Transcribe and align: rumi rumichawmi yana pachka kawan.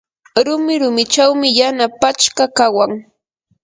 rumi 0.45 0.73
rumichawmi 0.81 1.49
yana 1.59 1.85
pachka 2.01 2.45
kawan. 2.57 2.91